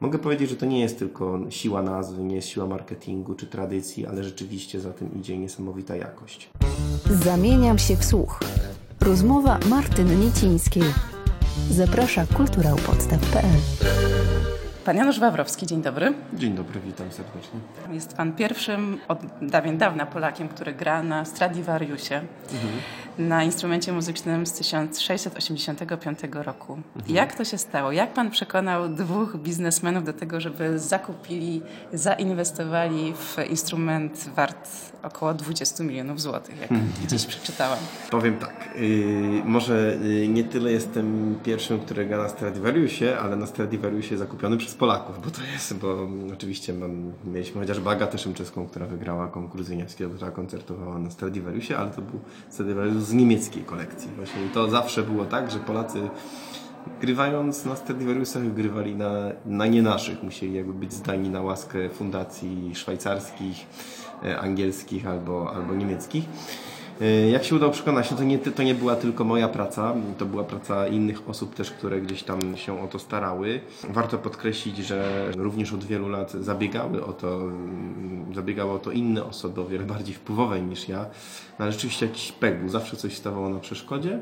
Mogę 0.00 0.18
powiedzieć, 0.18 0.50
że 0.50 0.56
to 0.56 0.66
nie 0.66 0.80
jest 0.80 0.98
tylko 0.98 1.40
siła 1.50 1.82
nazwy, 1.82 2.22
nie 2.22 2.36
jest 2.36 2.48
siła 2.48 2.66
marketingu 2.66 3.34
czy 3.34 3.46
tradycji, 3.46 4.06
ale 4.06 4.24
rzeczywiście 4.24 4.80
za 4.80 4.92
tym 4.92 5.14
idzie 5.20 5.38
niesamowita 5.38 5.96
jakość. 5.96 6.50
Zamieniam 7.10 7.78
się 7.78 7.96
w 7.96 8.04
słuch. 8.04 8.40
Rozmowa 9.00 9.58
Martyny 9.70 10.16
Niecińskiej. 10.16 10.82
Zaprasza 11.70 12.26
kulturałpodstaw.pl 12.36 13.60
Pan 14.84 14.96
Janusz 14.96 15.20
Wawrowski, 15.20 15.66
dzień 15.66 15.82
dobry. 15.82 16.12
Dzień 16.34 16.54
dobry, 16.54 16.80
witam 16.80 17.12
serdecznie. 17.12 17.60
Jest 17.92 18.14
Pan 18.16 18.32
pierwszym 18.32 18.98
od 19.08 19.18
dawien 19.42 19.78
dawna 19.78 20.06
Polakiem, 20.06 20.48
który 20.48 20.72
gra 20.72 21.02
na 21.02 21.24
Stradivariusie, 21.24 22.14
mhm. 22.14 22.72
Na 23.18 23.44
instrumencie 23.44 23.92
muzycznym 23.92 24.46
z 24.46 24.52
1685 24.52 26.18
roku. 26.32 26.78
Mhm. 26.96 27.14
Jak 27.14 27.34
to 27.34 27.44
się 27.44 27.58
stało? 27.58 27.92
Jak 27.92 28.14
Pan 28.14 28.30
przekonał 28.30 28.88
dwóch 28.88 29.36
biznesmenów 29.36 30.04
do 30.04 30.12
tego, 30.12 30.40
żeby 30.40 30.78
zakupili, 30.78 31.62
zainwestowali 31.92 33.14
w 33.14 33.36
instrument 33.50 34.30
wart 34.36 34.70
około 35.02 35.34
20 35.34 35.84
milionów 35.84 36.20
złotych, 36.20 36.60
jak 36.60 36.72
mhm. 36.72 36.90
gdzieś 37.04 37.26
przeczytałam? 37.26 37.78
Powiem 38.10 38.36
tak, 38.36 38.68
yy, 38.76 39.42
może 39.44 39.98
yy, 40.02 40.28
nie 40.28 40.44
tyle 40.44 40.72
jestem 40.72 41.38
pierwszym, 41.44 41.80
który 41.80 42.06
gra 42.06 42.18
na 42.18 42.28
Stradivariusie, 42.28 43.18
ale 43.18 43.36
na 43.36 43.46
Stradivariusie 43.46 44.16
zakupiony 44.16 44.56
przez 44.56 44.74
Polaków, 44.74 45.24
bo 45.24 45.30
to 45.30 45.40
jest, 45.52 45.74
bo 45.74 46.08
oczywiście 46.32 46.72
mam, 46.72 47.12
mieliśmy 47.24 47.60
chociażby 47.60 47.90
Agatę 47.90 48.18
Szymczewską, 48.18 48.66
która 48.66 48.86
wygrała 48.86 49.28
konkurs 49.28 49.68
Wieniawskiego, 49.68 50.10
która 50.10 50.30
koncertowała 50.30 50.98
na 50.98 51.10
Stradivariusie, 51.10 51.76
ale 51.76 51.90
to 51.90 52.02
był 52.02 52.20
Stradivarius 52.50 53.05
z 53.06 53.12
niemieckiej 53.12 53.62
kolekcji. 53.62 54.10
Właśnie 54.16 54.40
to 54.54 54.68
zawsze 54.68 55.02
było 55.02 55.24
tak, 55.24 55.50
że 55.50 55.58
Polacy 55.58 56.08
grywając 57.00 57.64
na 57.64 57.76
Stradivariusach 57.76 58.54
grywali 58.54 58.94
na, 58.94 59.10
na 59.46 59.66
nie 59.66 59.82
naszych. 59.82 60.22
Musieli 60.22 60.54
jakby 60.54 60.72
być 60.72 60.92
zdani 60.92 61.30
na 61.30 61.42
łaskę 61.42 61.90
fundacji 61.90 62.74
szwajcarskich, 62.74 63.66
e, 64.24 64.38
angielskich 64.38 65.06
albo, 65.06 65.52
albo 65.54 65.74
niemieckich. 65.74 66.24
E, 67.00 67.30
jak 67.30 67.44
się 67.44 67.56
udało 67.56 67.72
przekonać, 67.72 68.10
no 68.10 68.16
to 68.16 68.24
nie, 68.24 68.38
to 68.38 68.62
nie 68.62 68.74
była 68.74 68.96
tylko 68.96 69.24
moja 69.24 69.48
praca, 69.48 69.94
to 70.18 70.26
była 70.26 70.44
praca 70.44 70.88
innych 70.88 71.28
osób 71.28 71.54
też, 71.54 71.70
które 71.70 72.00
gdzieś 72.00 72.22
tam 72.22 72.56
się 72.56 72.82
o 72.82 72.86
to 72.86 72.98
starały. 72.98 73.60
Warto 73.88 74.18
podkreślić, 74.18 74.76
że 74.76 75.30
również 75.36 75.72
od 75.72 75.84
wielu 75.84 76.08
lat 76.08 76.32
zabiegały 76.32 77.04
o 77.04 77.12
to, 77.12 77.40
mm, 77.40 78.34
zabiegały 78.34 78.72
o 78.72 78.78
to 78.78 78.90
inne 78.90 79.24
osoby, 79.24 79.60
o 79.60 79.64
wiele 79.64 79.84
bardziej 79.84 80.14
wpływowe 80.14 80.62
niż 80.62 80.88
ja. 80.88 81.06
No 81.58 81.64
ale 81.64 81.72
rzeczywiście 81.72 82.06
jakiś 82.06 82.32
peg 82.32 82.60
był, 82.60 82.68
zawsze 82.68 82.96
coś 82.96 83.16
stawało 83.16 83.48
na 83.48 83.58
przeszkodzie. 83.58 84.20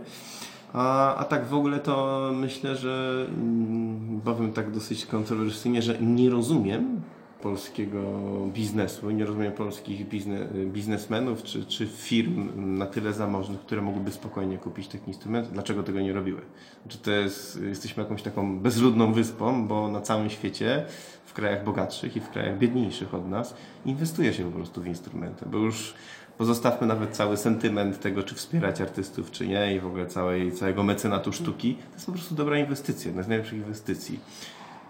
A, 0.73 1.15
a 1.17 1.25
tak 1.25 1.47
w 1.47 1.55
ogóle 1.55 1.79
to 1.79 2.31
myślę, 2.35 2.77
że 2.77 3.27
mm, 3.29 4.21
powiem 4.25 4.53
tak 4.53 4.71
dosyć 4.71 5.07
kontrowersyjnie, 5.07 5.83
że 5.83 5.99
nie 6.01 6.31
rozumiem 6.31 7.01
polskiego 7.45 8.01
biznesu 8.47 9.11
i 9.11 9.15
nie 9.15 9.25
rozumiem 9.25 9.53
polskich 9.53 10.09
bizne, 10.09 10.47
biznesmenów 10.67 11.43
czy, 11.43 11.65
czy 11.67 11.87
firm 11.87 12.51
na 12.79 12.87
tyle 12.87 13.13
zamożnych, 13.13 13.61
które 13.61 13.83
mogłyby 13.83 14.11
spokojnie 14.11 14.59
kupić 14.59 14.89
taki 14.89 15.09
instrument. 15.09 15.49
Dlaczego 15.49 15.83
tego 15.83 16.01
nie 16.01 16.13
robiły? 16.13 16.41
Znaczy 16.83 16.99
to 16.99 17.11
jest, 17.11 17.63
jesteśmy 17.63 18.03
jakąś 18.03 18.23
taką 18.23 18.59
bezludną 18.61 19.13
wyspą, 19.13 19.69
bo 19.69 19.89
na 19.89 20.01
całym 20.01 20.31
świecie, 20.31 20.85
w 21.25 21.33
krajach 21.33 21.65
bogatszych 21.65 22.17
i 22.17 22.21
w 22.21 22.31
krajach 22.31 22.59
biedniejszych 22.59 23.15
od 23.15 23.29
nas, 23.29 23.55
inwestuje 23.87 24.35
się 24.35 24.45
po 24.45 24.51
prostu 24.51 24.83
w 24.83 24.87
instrumenty, 24.87 25.47
bo 25.47 25.59
już 25.59 25.95
pozostawmy 26.39 26.87
nawet 26.87 27.11
cały 27.11 27.37
sentyment 27.37 28.01
tego, 28.01 28.23
czy 28.23 28.35
wspierać 28.35 28.81
artystów, 28.81 29.31
czy 29.31 29.47
nie 29.47 29.77
i 29.77 29.81
w 29.81 29.87
ogóle 29.87 30.07
całej, 30.07 30.53
całego 30.53 30.83
mecenatu 30.83 31.33
sztuki. 31.33 31.75
To 31.75 31.95
jest 31.95 32.07
po 32.07 32.13
prostu 32.13 32.35
dobra 32.35 32.59
inwestycja, 32.59 33.09
jedna 33.09 33.23
z 33.23 33.29
najlepszych 33.29 33.59
inwestycji. 33.59 34.21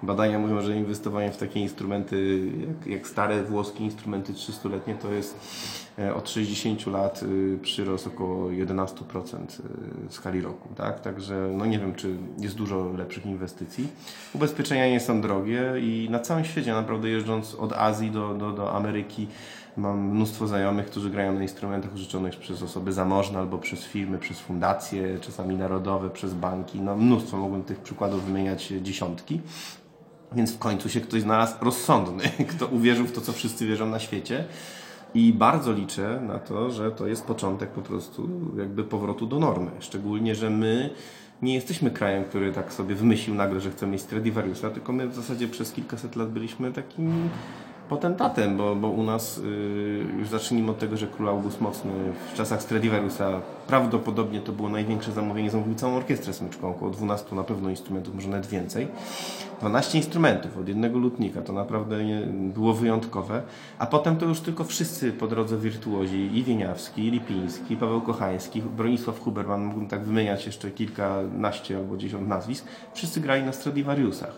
Badania 0.03 0.39
mówią, 0.39 0.61
że 0.61 0.77
inwestowanie 0.77 1.33
w 1.33 1.37
takie 1.37 1.61
instrumenty, 1.61 2.47
jak, 2.69 2.87
jak 2.87 3.07
stare 3.09 3.43
włoskie 3.43 3.85
instrumenty 3.85 4.33
300-letnie, 4.33 4.95
to 4.95 5.13
jest 5.13 5.41
e, 5.99 6.15
od 6.15 6.31
60 6.31 6.87
lat 6.87 7.23
y, 7.23 7.59
przyrost 7.63 8.07
około 8.07 8.51
11% 8.51 8.87
w 10.07 10.11
y, 10.11 10.13
skali 10.13 10.41
roku. 10.41 10.69
Tak? 10.77 11.01
Także 11.01 11.51
no 11.57 11.67
nie 11.67 11.79
wiem, 11.79 11.95
czy 11.95 12.17
jest 12.39 12.55
dużo 12.55 12.93
lepszych 12.99 13.27
inwestycji. 13.27 13.89
Ubezpieczenia 14.35 14.89
nie 14.89 15.01
są 15.01 15.21
drogie 15.21 15.63
i 15.81 16.09
na 16.11 16.19
całym 16.19 16.45
świecie, 16.45 16.73
naprawdę 16.73 17.09
jeżdżąc 17.09 17.55
od 17.55 17.73
Azji 17.73 18.11
do, 18.11 18.35
do, 18.35 18.53
do 18.53 18.73
Ameryki, 18.73 19.27
Mam 19.77 20.11
mnóstwo 20.11 20.47
znajomych, 20.47 20.87
którzy 20.87 21.11
grają 21.11 21.33
na 21.33 21.43
instrumentach 21.43 21.95
użyczonych 21.95 22.37
przez 22.37 22.63
osoby 22.63 22.93
zamożne 22.93 23.39
albo 23.39 23.59
przez 23.59 23.85
firmy, 23.85 24.19
przez 24.19 24.41
fundacje, 24.41 25.19
czasami 25.19 25.57
narodowe, 25.57 26.11
przez 26.11 26.35
banki. 26.35 26.81
No 26.81 26.97
mnóstwo, 26.97 27.37
mogłem 27.37 27.63
tych 27.63 27.79
przykładów 27.79 28.25
wymieniać 28.25 28.67
dziesiątki. 28.67 29.41
Więc 30.37 30.53
w 30.53 30.59
końcu 30.59 30.89
się 30.89 31.01
ktoś 31.01 31.23
znalazł 31.23 31.55
rozsądny, 31.61 32.25
kto 32.57 32.67
uwierzył 32.67 33.07
w 33.07 33.13
to, 33.13 33.21
co 33.21 33.33
wszyscy 33.33 33.67
wierzą 33.67 33.87
na 33.87 33.99
świecie. 33.99 34.45
I 35.15 35.33
bardzo 35.33 35.73
liczę 35.73 36.21
na 36.27 36.39
to, 36.39 36.71
że 36.71 36.91
to 36.91 37.07
jest 37.07 37.25
początek 37.25 37.71
po 37.71 37.83
prostu 37.83 38.29
jakby 38.59 38.85
powrotu 38.85 39.27
do 39.27 39.39
normy. 39.39 39.71
Szczególnie, 39.81 40.35
że 40.35 40.51
my 40.51 40.91
nie 41.43 41.55
jesteśmy 41.55 41.91
krajem, 41.91 42.25
który 42.25 42.53
tak 42.53 42.73
sobie 42.73 42.95
wymyślił 42.95 43.35
nagle, 43.37 43.61
że 43.61 43.71
chce 43.71 43.87
mieć 43.87 44.01
Stradivariusa, 44.01 44.71
tylko 44.71 44.93
my 44.93 45.09
w 45.09 45.15
zasadzie 45.15 45.49
przez 45.49 45.73
kilkaset 45.73 46.17
lat 46.17 46.31
byliśmy 46.31 46.73
takim 46.73 47.29
potentatem, 47.89 48.57
bo, 48.57 48.77
bo 48.77 48.89
u 48.89 49.03
nas 49.03 49.39
y, 49.39 49.43
już 50.19 50.29
zacznijmy 50.29 50.71
od 50.71 50.79
tego, 50.79 50.97
że 50.97 51.07
król 51.07 51.29
August 51.29 51.61
Mocny 51.61 51.93
w 52.33 52.37
czasach 52.37 52.63
Stradivariusa 52.63 53.41
prawdopodobnie 53.67 54.41
to 54.41 54.53
było 54.53 54.69
największe 54.69 55.13
zamówienie, 55.13 55.51
zamówił 55.51 55.75
całą 55.75 55.97
orkiestrę 55.97 56.33
smyczką, 56.33 56.71
około 56.71 56.91
12 56.91 57.37
na 57.37 57.45
pewno 57.45 57.71
instrumentów, 57.71 58.15
może 58.15 58.29
nawet 58.29 58.47
więcej. 58.47 58.89
12 59.61 59.99
instrumentów 59.99 60.59
od 60.59 60.69
jednego 60.69 60.99
lutnika, 60.99 61.43
to 61.43 61.53
naprawdę 61.53 62.05
nie, 62.05 62.27
było 62.27 62.75
wyjątkowe. 62.75 63.43
A 63.79 63.87
potem 63.87 64.17
to 64.17 64.27
już 64.27 64.41
tylko 64.41 64.65
wszyscy 64.65 65.13
po 65.13 65.27
drodze 65.27 65.59
wirtuozi, 65.59 66.39
i 66.39 66.45
Wieniawski, 66.45 67.07
i 67.07 67.11
Lipiński, 67.11 67.75
i 67.75 67.77
Paweł 67.77 68.01
Kochański, 68.01 68.63
Bronisław 68.63 69.21
Huberman, 69.21 69.65
mógłbym 69.65 69.89
tak 69.89 70.05
wymieniać 70.05 70.47
jeszcze 70.47 70.71
kilkanaście 70.71 71.77
albo 71.77 71.97
dziesiąt 71.97 72.29
nazwisk, 72.29 72.65
wszyscy 72.95 73.21
grali 73.21 73.43
na 73.43 73.53
Stradivariusach. 73.53 74.37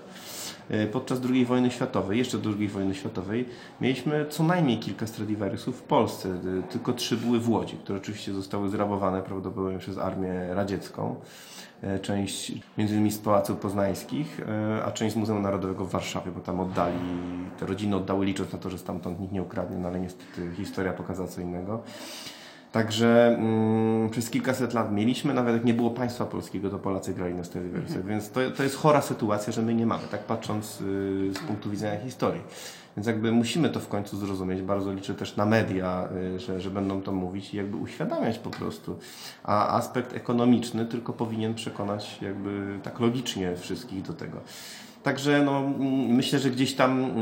E, 0.70 0.86
podczas 0.86 1.20
II 1.30 1.44
wojny 1.44 1.70
światowej, 1.70 2.18
jeszcze 2.18 2.38
do 2.38 2.50
II 2.58 2.68
wojny 2.68 2.94
światowej, 2.94 3.48
mieliśmy 3.80 4.26
co 4.28 4.42
najmniej 4.42 4.78
kilka 4.78 5.06
Stradivariusów 5.06 5.76
w 5.78 5.82
Polsce. 5.82 6.28
E, 6.28 6.62
tylko 6.62 6.92
trzy 6.92 7.16
były 7.16 7.40
w 7.40 7.48
Łodzi, 7.48 7.76
które 7.76 7.98
oczywiście 7.98 8.32
zostały 8.32 8.68
zrabowane 8.68 9.22
prawdopodobnie 9.22 9.78
przez 9.78 9.98
armię 9.98 10.54
radziecką. 10.54 11.16
E, 11.82 11.98
część 11.98 12.52
między 12.78 12.94
innymi 12.94 13.10
z 13.10 13.18
Pałaców 13.18 13.58
Poznańskich, 13.58 14.40
a 14.84 14.90
część 14.90 15.14
z 15.14 15.18
Muzeum 15.18 15.42
Narodowego 15.42 15.84
w 15.84 15.90
Warszawie, 15.90 16.32
bo 16.32 16.40
tam 16.40 16.60
oddali, 16.60 16.96
te 17.58 17.66
rodziny 17.66 17.96
oddały 17.96 18.26
licząc 18.26 18.52
na 18.52 18.58
to, 18.58 18.70
że 18.70 18.78
stamtąd 18.78 19.20
nikt 19.20 19.32
nie 19.32 19.42
ukradnie, 19.42 19.78
no 19.78 19.88
ale 19.88 20.00
niestety 20.00 20.50
historia 20.56 20.92
pokazała 20.92 21.28
co 21.28 21.40
innego. 21.40 21.82
Także 22.76 23.36
mm, 23.38 24.10
przez 24.10 24.30
kilkaset 24.30 24.74
lat 24.74 24.92
mieliśmy, 24.92 25.34
nawet 25.34 25.54
jak 25.54 25.64
nie 25.64 25.74
było 25.74 25.90
państwa 25.90 26.26
polskiego, 26.26 26.70
to 26.70 26.78
Polacy 26.78 27.14
grali 27.14 27.34
na 27.34 27.44
stereowersach, 27.44 27.96
mhm. 27.96 28.08
więc 28.08 28.30
to, 28.30 28.50
to 28.50 28.62
jest 28.62 28.76
chora 28.76 29.02
sytuacja, 29.02 29.52
że 29.52 29.62
my 29.62 29.74
nie 29.74 29.86
mamy, 29.86 30.02
tak 30.10 30.20
patrząc 30.20 30.80
y, 30.80 31.30
z 31.34 31.38
punktu 31.38 31.70
widzenia 31.70 32.00
historii. 32.00 32.42
Więc 32.96 33.06
jakby 33.06 33.32
musimy 33.32 33.68
to 33.68 33.80
w 33.80 33.88
końcu 33.88 34.16
zrozumieć. 34.16 34.62
Bardzo 34.62 34.92
liczę 34.92 35.14
też 35.14 35.36
na 35.36 35.46
media, 35.46 36.08
y, 36.36 36.40
że, 36.40 36.60
że 36.60 36.70
będą 36.70 37.02
to 37.02 37.12
mówić 37.12 37.54
i 37.54 37.56
jakby 37.56 37.76
uświadamiać 37.76 38.38
po 38.38 38.50
prostu. 38.50 38.98
A 39.44 39.76
aspekt 39.76 40.14
ekonomiczny 40.14 40.86
tylko 40.86 41.12
powinien 41.12 41.54
przekonać 41.54 42.18
jakby 42.22 42.78
tak 42.82 43.00
logicznie 43.00 43.56
wszystkich 43.56 44.02
do 44.02 44.12
tego. 44.12 44.40
Także 45.06 45.42
no, 45.42 45.72
myślę, 46.08 46.38
że 46.38 46.50
gdzieś 46.50 46.74
tam 46.74 47.12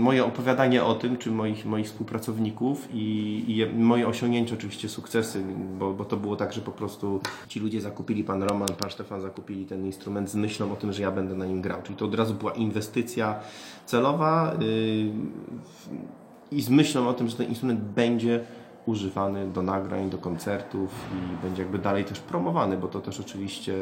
moje 0.00 0.24
opowiadanie 0.24 0.84
o 0.84 0.94
tym, 0.94 1.16
czy 1.16 1.30
moich, 1.30 1.66
moich 1.66 1.86
współpracowników 1.86 2.88
i, 2.92 3.44
i 3.48 3.78
moje 3.78 4.08
osiągnięcia, 4.08 4.54
oczywiście 4.54 4.88
sukcesy, 4.88 5.42
bo, 5.78 5.92
bo 5.92 6.04
to 6.04 6.16
było 6.16 6.36
tak, 6.36 6.52
że 6.52 6.60
po 6.60 6.72
prostu 6.72 7.20
ci 7.48 7.60
ludzie 7.60 7.80
zakupili, 7.80 8.24
pan 8.24 8.42
Roman, 8.42 8.68
pan 8.68 8.90
Stefan 8.90 9.20
zakupili 9.20 9.66
ten 9.66 9.86
instrument 9.86 10.30
z 10.30 10.34
myślą 10.34 10.72
o 10.72 10.76
tym, 10.76 10.92
że 10.92 11.02
ja 11.02 11.10
będę 11.10 11.34
na 11.34 11.46
nim 11.46 11.62
grał. 11.62 11.82
Czyli 11.82 11.96
to 11.96 12.04
od 12.04 12.14
razu 12.14 12.34
była 12.34 12.52
inwestycja 12.52 13.40
celowa 13.86 14.56
yy, 14.60 16.58
i 16.58 16.62
z 16.62 16.70
myślą 16.70 17.08
o 17.08 17.14
tym, 17.14 17.28
że 17.28 17.36
ten 17.36 17.48
instrument 17.48 17.80
będzie 17.80 18.44
używany 18.86 19.48
do 19.48 19.62
nagrań, 19.62 20.10
do 20.10 20.18
koncertów 20.18 20.90
i 21.12 21.46
będzie 21.46 21.62
jakby 21.62 21.78
dalej 21.78 22.04
też 22.04 22.20
promowany, 22.20 22.76
bo 22.76 22.88
to 22.88 23.00
też 23.00 23.20
oczywiście 23.20 23.74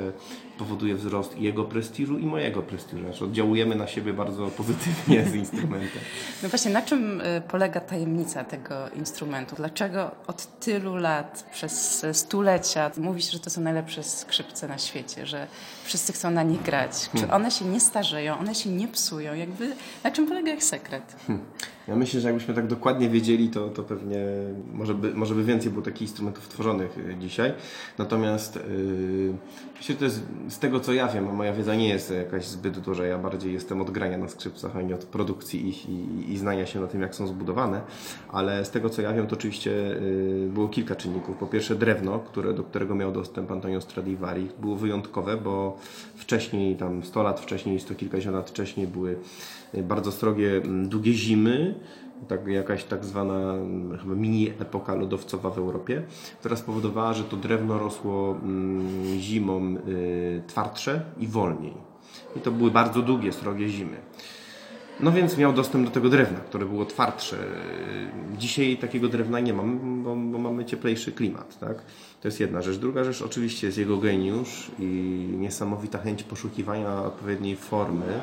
powoduje 0.58 0.94
wzrost 0.94 1.38
jego 1.38 1.64
prestiżu 1.64 2.18
i 2.18 2.26
mojego 2.26 2.62
prestiżu. 2.62 3.02
Znaczy 3.02 3.24
oddziałujemy 3.24 3.74
na 3.74 3.86
siebie 3.86 4.12
bardzo 4.12 4.46
pozytywnie 4.46 5.24
z 5.24 5.34
instrumentem. 5.34 6.02
No 6.42 6.48
właśnie, 6.48 6.72
na 6.72 6.82
czym 6.82 7.20
y, 7.20 7.42
polega 7.48 7.80
tajemnica 7.80 8.44
tego 8.44 8.74
instrumentu? 8.88 9.56
Dlaczego 9.56 10.10
od 10.26 10.58
tylu 10.60 10.96
lat, 10.96 11.46
przez 11.52 12.06
stulecia 12.12 12.90
mówi 12.96 13.22
się, 13.22 13.32
że 13.32 13.40
to 13.40 13.50
są 13.50 13.60
najlepsze 13.60 14.02
skrzypce 14.02 14.68
na 14.68 14.78
świecie, 14.78 15.26
że 15.26 15.46
wszyscy 15.84 16.12
chcą 16.12 16.30
na 16.30 16.42
nich 16.42 16.62
grać? 16.62 17.10
Czy 17.12 17.20
hmm. 17.20 17.30
one 17.30 17.50
się 17.50 17.64
nie 17.64 17.80
starzeją, 17.80 18.38
one 18.38 18.54
się 18.54 18.70
nie 18.70 18.88
psują? 18.88 19.34
Jakby 19.34 19.74
na 20.04 20.10
czym 20.10 20.26
polega 20.26 20.52
ich 20.52 20.64
sekret? 20.64 21.16
Hmm. 21.26 21.46
Ja 21.90 21.96
myślę, 21.96 22.20
że 22.20 22.28
jakbyśmy 22.28 22.54
tak 22.54 22.66
dokładnie 22.66 23.08
wiedzieli, 23.08 23.48
to, 23.48 23.68
to 23.68 23.82
pewnie 23.82 24.18
może 24.72 24.94
by, 24.94 25.14
może 25.14 25.34
by 25.34 25.44
więcej 25.44 25.70
było 25.70 25.84
takich 25.84 26.02
instrumentów 26.02 26.48
tworzonych 26.48 26.98
y, 26.98 27.16
dzisiaj. 27.20 27.52
Natomiast 27.98 28.58
że 29.80 29.94
to 29.94 30.04
jest 30.04 30.22
z 30.48 30.58
tego 30.58 30.80
co 30.80 30.92
ja 30.92 31.08
wiem, 31.08 31.28
a 31.28 31.32
moja 31.32 31.52
wiedza 31.52 31.74
nie 31.74 31.88
jest 31.88 32.10
jakaś 32.10 32.46
zbyt 32.46 32.78
duża, 32.78 33.06
ja 33.06 33.18
bardziej 33.18 33.52
jestem 33.52 33.80
od 33.80 33.90
grania 33.90 34.18
na 34.18 34.28
skrzypcach, 34.28 34.76
a 34.76 34.82
nie 34.82 34.94
od 34.94 35.04
produkcji 35.04 35.68
ich 35.68 35.88
i, 35.88 36.32
i 36.32 36.38
znania 36.38 36.66
się 36.66 36.80
na 36.80 36.86
tym, 36.86 37.02
jak 37.02 37.14
są 37.14 37.26
zbudowane. 37.26 37.80
Ale 38.28 38.64
z 38.64 38.70
tego 38.70 38.90
co 38.90 39.02
ja 39.02 39.12
wiem, 39.12 39.26
to 39.26 39.36
oczywiście 39.36 39.70
yy, 39.70 40.48
było 40.52 40.68
kilka 40.68 40.96
czynników. 40.96 41.36
Po 41.36 41.46
pierwsze 41.46 41.74
drewno, 41.74 42.18
które, 42.18 42.54
do 42.54 42.64
którego 42.64 42.94
miał 42.94 43.12
dostęp 43.12 43.50
Antonio 43.50 43.80
Stradivari, 43.80 44.48
było 44.60 44.76
wyjątkowe, 44.76 45.36
bo 45.36 45.78
wcześniej, 46.16 46.76
tam 46.76 47.04
100 47.04 47.22
lat 47.22 47.40
wcześniej, 47.40 47.80
100 47.80 47.94
kilkadziesiąt 47.94 48.36
lat 48.36 48.50
wcześniej 48.50 48.86
były 48.86 49.16
bardzo 49.74 50.12
srogie, 50.12 50.56
mm, 50.56 50.88
długie 50.88 51.12
zimy, 51.12 51.74
tak, 52.28 52.46
jakaś 52.46 52.84
tak 52.84 53.04
zwana 53.04 53.52
mm, 53.52 53.98
chyba 53.98 54.14
mini 54.14 54.50
epoka 54.50 54.94
lodowcowa 54.94 55.50
w 55.50 55.58
Europie, 55.58 56.02
która 56.38 56.56
spowodowała, 56.56 57.12
że 57.12 57.24
to 57.24 57.36
drewno 57.36 57.78
rosło 57.78 58.36
mm, 58.42 59.20
zimą 59.20 59.76
y, 59.88 60.42
twardsze 60.46 61.02
i 61.18 61.26
wolniej. 61.26 61.74
I 62.36 62.40
to 62.40 62.50
były 62.50 62.70
bardzo 62.70 63.02
długie, 63.02 63.32
srogie 63.32 63.68
zimy. 63.68 63.96
No 65.02 65.12
więc 65.12 65.38
miał 65.38 65.52
dostęp 65.52 65.84
do 65.84 65.90
tego 65.90 66.08
drewna, 66.08 66.38
które 66.38 66.66
było 66.66 66.84
twardsze. 66.84 67.36
Dzisiaj 68.38 68.76
takiego 68.76 69.08
drewna 69.08 69.40
nie 69.40 69.54
mam, 69.54 70.02
bo, 70.02 70.16
bo, 70.16 70.38
mamy 70.38 70.64
cieplejszy 70.64 71.12
klimat. 71.12 71.58
Tak? 71.58 71.82
To 72.20 72.28
jest 72.28 72.40
jedna 72.40 72.62
rzecz. 72.62 72.76
Druga 72.76 73.04
rzecz 73.04 73.22
oczywiście 73.22 73.66
jest 73.66 73.78
jego 73.78 73.98
geniusz 73.98 74.70
i 74.78 74.84
niesamowita 75.38 75.98
chęć 75.98 76.22
poszukiwania 76.22 77.02
odpowiedniej 77.02 77.56
formy 77.56 78.20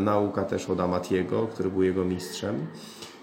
nauka 0.00 0.44
też 0.44 0.70
od 0.70 0.80
Amatiego, 0.80 1.46
który 1.46 1.70
był 1.70 1.82
jego 1.82 2.04
mistrzem. 2.04 2.66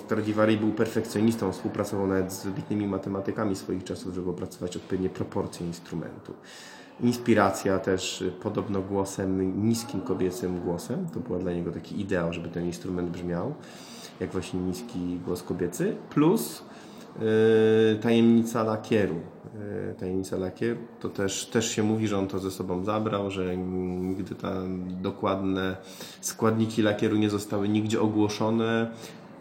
Stradivari 0.06 0.58
był 0.58 0.72
perfekcjonistą, 0.72 1.52
współpracował 1.52 2.08
nawet 2.08 2.34
z 2.34 2.44
wybitnymi 2.44 2.88
matematykami 2.88 3.56
swoich 3.56 3.84
czasów, 3.84 4.16
żeby 4.16 4.30
opracować 4.30 4.78
odpowiednie 4.78 5.10
proporcje 5.10 5.68
instrumentu. 5.68 6.34
Inspiracja 7.02 7.80
też 7.80 8.24
podobno 8.42 8.82
głosem, 8.82 9.64
niskim 9.68 10.02
kobiecym 10.02 10.60
głosem. 10.60 11.08
To 11.14 11.20
była 11.20 11.40
dla 11.40 11.52
niego 11.52 11.72
taki 11.72 12.02
ideał, 12.02 12.34
żeby 12.34 12.50
ten 12.50 12.66
instrument 12.66 13.10
brzmiał 13.10 13.54
jak 14.20 14.32
właśnie 14.32 14.60
niski 14.60 15.20
głos 15.26 15.44
kobiecy. 15.44 15.96
Plus 16.10 16.64
tajemnica 18.02 18.64
lakieru. 18.64 19.16
E, 19.90 19.94
tajemnica 19.94 20.38
lakier, 20.38 20.78
to 21.00 21.10
też, 21.10 21.46
też 21.46 21.72
się 21.72 21.84
mówi, 21.84 22.08
że 22.08 22.18
on 22.18 22.28
to 22.28 22.40
ze 22.40 22.52
sobą 22.52 22.84
zabrał, 22.84 23.32
że 23.32 23.58
nigdy 23.58 24.36
tam 24.36 24.84
dokładne 25.02 25.78
składniki 26.22 26.82
lakieru 26.82 27.16
nie 27.16 27.30
zostały 27.30 27.70
nigdzie 27.70 28.02
ogłoszone, 28.02 28.92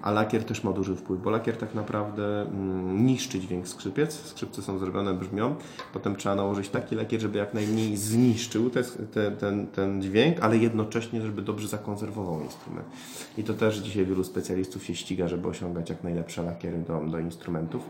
a 0.07 0.11
lakier 0.11 0.45
też 0.45 0.65
ma 0.65 0.73
duży 0.73 0.97
wpływ, 0.97 1.23
bo 1.23 1.31
lakier 1.31 1.57
tak 1.57 1.75
naprawdę 1.75 2.43
mm, 2.43 3.07
niszczy 3.07 3.41
dźwięk 3.41 3.69
skrzypiec. 3.69 4.15
Skrzypce 4.15 4.63
są 4.63 4.79
zrobione, 4.79 5.15
brzmią. 5.15 5.55
Potem 5.93 6.17
trzeba 6.17 6.35
nałożyć 6.35 6.69
taki 6.69 6.95
lakier, 6.95 7.21
żeby 7.21 7.39
jak 7.39 7.55
najmniej 7.55 7.97
zniszczył 7.97 8.71
te, 8.71 8.83
te, 8.85 9.31
ten, 9.31 9.67
ten 9.67 10.03
dźwięk, 10.03 10.41
ale 10.41 10.57
jednocześnie, 10.57 11.23
żeby 11.23 11.43
dobrze 11.43 11.69
zakonserwował 11.69 12.41
instrument. 12.43 12.87
I 13.39 13.45
to 13.45 13.55
też 13.55 13.77
dzisiaj 13.79 14.07
wielu 14.07 14.25
specjalistów 14.25 14.85
się 14.85 14.95
ściga, 14.95 15.29
żeby 15.29 15.49
osiągać 15.49 15.91
jak 15.91 16.05
najlepsze 16.05 16.43
lakiery 16.43 16.79
do, 16.79 17.01
do 17.01 17.19
instrumentów. 17.19 17.83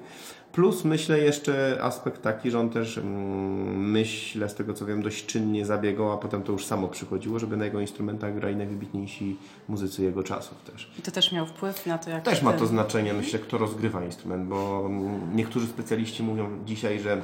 Plus 0.56 0.84
myślę 0.84 1.18
jeszcze 1.18 1.78
aspekt 1.82 2.22
taki, 2.22 2.50
że 2.50 2.60
on 2.60 2.70
też 2.70 2.98
mm, 2.98 3.90
myślę 3.90 4.48
z 4.48 4.54
tego 4.54 4.74
co 4.74 4.86
wiem 4.86 5.02
dość 5.02 5.26
czynnie 5.26 5.66
zabiegał, 5.66 6.12
a 6.12 6.18
potem 6.18 6.42
to 6.42 6.52
już 6.52 6.66
samo 6.66 6.88
przychodziło, 6.88 7.38
żeby 7.38 7.56
na 7.56 7.64
jego 7.64 7.80
instrumentach 7.80 8.34
grali 8.34 8.56
najwybitniejsi 8.56 9.36
muzycy 9.68 10.02
jego 10.02 10.22
czasów 10.22 10.62
też. 10.62 10.90
I 10.98 11.02
to 11.02 11.10
też 11.10 11.32
miał 11.32 11.46
wpływ 11.46 11.86
na 11.86 11.98
to, 11.98 12.05
jak... 12.06 12.24
Też 12.24 12.42
ma 12.42 12.52
to 12.52 12.66
znaczenie, 12.66 13.14
myślę, 13.14 13.38
kto 13.38 13.58
rozgrywa 13.58 14.04
instrument, 14.04 14.48
bo 14.48 14.90
niektórzy 15.34 15.66
specjaliści 15.66 16.22
mówią 16.22 16.64
dzisiaj, 16.64 17.00
że 17.00 17.22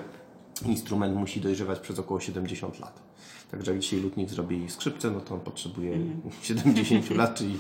instrument 0.67 1.17
musi 1.17 1.41
dojrzewać 1.41 1.79
przez 1.79 1.99
około 1.99 2.21
70 2.21 2.81
lat. 2.81 3.03
Także 3.51 3.73
jak 3.73 3.81
dzisiaj 3.81 4.01
lutnik 4.01 4.31
zrobi 4.31 4.71
skrzypce, 4.71 5.11
no 5.11 5.21
to 5.21 5.35
on 5.35 5.41
potrzebuje 5.41 5.99
70 6.43 7.03
mhm. 7.03 7.19
lat, 7.21 7.35
czyli 7.35 7.59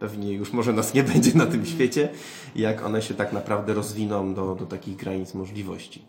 pewnie 0.00 0.32
już 0.32 0.52
może 0.52 0.72
nas 0.72 0.94
nie 0.94 1.02
będzie 1.02 1.34
na 1.34 1.46
tym 1.46 1.66
świecie, 1.66 2.08
jak 2.56 2.84
one 2.84 3.02
się 3.02 3.14
tak 3.14 3.32
naprawdę 3.32 3.74
rozwiną 3.74 4.34
do, 4.34 4.54
do 4.54 4.66
takich 4.66 4.96
granic 4.96 5.34
możliwości. 5.34 6.04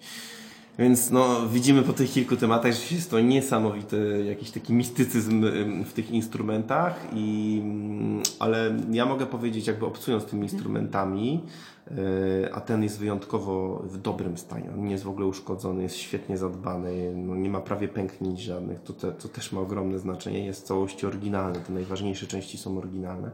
Więc 0.80 1.12
no, 1.12 1.48
widzimy 1.50 1.82
po 1.82 1.94
tych 1.94 2.12
kilku 2.12 2.38
tematach, 2.38 2.74
że 2.74 2.96
jest 2.96 3.12
to 3.12 3.20
niesamowity 3.20 4.26
jakiś 4.28 4.52
taki 4.52 4.74
mistycyzm 4.74 5.46
w 5.86 5.94
tych 5.94 6.12
instrumentach, 6.12 7.08
i, 7.14 7.62
ale 8.40 8.78
ja 8.92 9.06
mogę 9.06 9.26
powiedzieć, 9.26 9.68
jakby 9.68 9.86
obcując 9.86 10.26
tymi 10.26 10.44
instrumentami, 10.44 11.44
e, 11.88 12.56
a 12.56 12.62
ten 12.62 12.84
jest 12.84 13.00
wyjątkowo 13.00 13.84
w 13.86 13.98
dobrym 13.98 14.38
stanie. 14.38 14.70
On 14.74 14.86
nie 14.86 14.92
jest 14.92 15.04
w 15.04 15.10
ogóle 15.10 15.26
uszkodzony, 15.26 15.84
jest 15.84 15.96
świetnie 15.96 16.38
zadbany, 16.38 17.14
no 17.16 17.36
nie 17.36 17.50
ma 17.50 17.62
prawie 17.62 17.88
pęknięć 17.88 18.42
żadnych, 18.42 18.80
to, 18.80 18.94
te, 18.94 19.12
to 19.12 19.28
też 19.28 19.52
ma 19.52 19.62
ogromne 19.62 20.00
znaczenie, 20.00 20.46
jest 20.46 20.62
w 20.62 20.66
całości 20.66 21.06
oryginalny, 21.06 21.60
te 21.60 21.74
najważniejsze 21.74 22.28
części 22.28 22.58
są 22.58 22.78
oryginalne. 22.78 23.32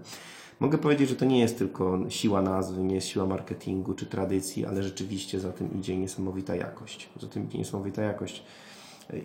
Mogę 0.60 0.78
powiedzieć, 0.78 1.10
że 1.10 1.16
to 1.16 1.26
nie 1.26 1.40
jest 1.40 1.58
tylko 1.58 2.00
siła 2.10 2.42
nazwy, 2.42 2.84
nie 2.84 2.96
jest 2.96 3.08
siła 3.08 3.26
marketingu 3.26 3.94
czy 3.94 4.06
tradycji, 4.06 4.66
ale 4.66 4.84
rzeczywiście 4.84 5.40
za 5.40 5.52
tym 5.52 5.80
idzie 5.80 5.98
niesamowita 5.98 6.56
jakość. 6.56 7.10
Za 7.22 7.28
tym 7.28 7.44
idzie 7.46 7.58
niesamowita 7.58 8.02
jakość 8.02 8.44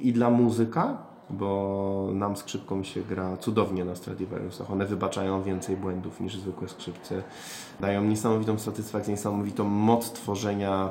i 0.03 0.13
dla 0.13 0.31
muzyka, 0.31 1.14
bo 1.31 2.09
nam 2.13 2.37
skrzypką 2.37 2.83
się 2.83 3.03
gra 3.03 3.37
cudownie 3.37 3.85
na 3.85 3.95
Stradivariusach. 3.95 4.71
One 4.71 4.87
wybaczają 4.87 5.43
więcej 5.43 5.77
błędów 5.77 6.21
niż 6.21 6.37
zwykłe 6.37 6.69
skrzypce. 6.69 7.23
Dają 7.81 8.05
niesamowitą 8.05 8.59
satysfakcję, 8.59 9.13
niesamowitą 9.13 9.65
moc 9.65 10.13
tworzenia 10.13 10.91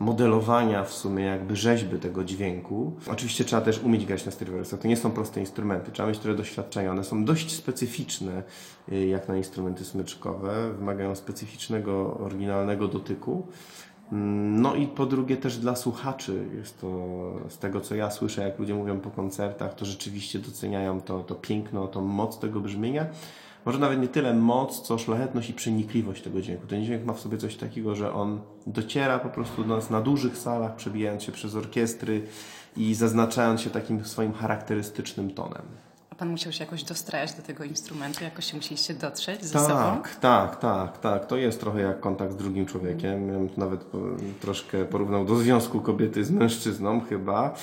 modelowania 0.00 0.84
w 0.84 0.92
sumie 0.92 1.24
jakby 1.24 1.56
rzeźby 1.56 1.98
tego 1.98 2.24
dźwięku. 2.24 2.92
Oczywiście 3.10 3.44
trzeba 3.44 3.62
też 3.62 3.82
umieć 3.82 4.06
grać 4.06 4.26
na 4.26 4.32
Stradivariusach. 4.32 4.80
To 4.80 4.88
nie 4.88 4.96
są 4.96 5.10
proste 5.10 5.40
instrumenty. 5.40 5.92
Trzeba 5.92 6.08
mieć 6.08 6.18
trochę 6.18 6.36
doświadczenia. 6.36 6.90
One 6.90 7.04
są 7.04 7.24
dość 7.24 7.52
specyficzne 7.52 8.42
y, 8.92 9.06
jak 9.06 9.28
na 9.28 9.36
instrumenty 9.36 9.84
smyczkowe. 9.84 10.70
Wymagają 10.78 11.14
specyficznego, 11.14 12.18
oryginalnego 12.20 12.88
dotyku. 12.88 13.46
Mm, 14.12 14.60
no 14.62 14.74
i 14.74 14.86
po 14.86 15.06
drugie 15.06 15.36
też 15.36 15.58
dla 15.58 15.76
słuchaczy 15.76 16.48
jest 16.56 16.80
to, 16.80 16.88
z 17.48 17.58
tego 17.58 17.80
co 17.80 17.94
ja 17.94 18.10
słyszę, 18.10 18.42
jak 18.42 18.58
ludzie 18.58 18.74
mówią 18.74 19.00
po 19.00 19.10
koncertach, 19.10 19.74
to 19.74 19.84
rzeczywiście 19.84 20.38
doceniają 20.38 21.00
to, 21.00 21.20
to 21.20 21.34
piękno, 21.34 21.88
tą 21.88 22.00
moc 22.02 22.38
tego 22.38 22.60
brzmienia 22.60 23.06
może 23.64 23.78
nawet 23.78 24.00
nie 24.00 24.08
tyle 24.08 24.34
moc, 24.34 24.80
co 24.80 24.98
szlachetność 24.98 25.50
i 25.50 25.54
przenikliwość 25.54 26.22
tego 26.22 26.40
dźwięku. 26.40 26.66
Ten 26.66 26.84
dźwięk 26.84 27.04
ma 27.04 27.12
w 27.12 27.20
sobie 27.20 27.38
coś 27.38 27.56
takiego, 27.56 27.94
że 27.94 28.12
on 28.12 28.40
dociera 28.66 29.18
po 29.18 29.28
prostu 29.28 29.64
do 29.64 29.76
nas 29.76 29.90
na 29.90 30.00
dużych 30.00 30.38
salach, 30.38 30.76
przebijając 30.76 31.22
się 31.22 31.32
przez 31.32 31.54
orkiestry 31.54 32.22
i 32.76 32.94
zaznaczając 32.94 33.60
się 33.60 33.70
takim 33.70 34.04
swoim 34.04 34.32
charakterystycznym 34.32 35.30
tonem. 35.30 35.62
Pan 36.18 36.28
musiał 36.28 36.52
się 36.52 36.64
jakoś 36.64 36.84
dostrajać 36.84 37.32
do 37.32 37.42
tego 37.42 37.64
instrumentu, 37.64 38.24
jakoś 38.24 38.44
się 38.50 38.56
musieliście 38.56 38.94
dotrzeć 38.94 39.44
ze 39.44 39.52
tak, 39.52 39.62
sobą? 39.62 39.74
Tak, 39.74 40.16
tak, 40.16 40.56
tak, 40.56 40.98
tak. 40.98 41.26
To 41.26 41.36
jest 41.36 41.60
trochę 41.60 41.80
jak 41.80 42.00
kontakt 42.00 42.32
z 42.32 42.36
drugim 42.36 42.66
człowiekiem. 42.66 43.28
Ja 43.28 43.38
nawet 43.56 43.84
troszkę 44.40 44.84
porównał 44.84 45.24
do 45.24 45.36
związku 45.36 45.80
kobiety 45.80 46.24
z 46.24 46.30
mężczyzną 46.30 47.00
chyba. 47.00 47.54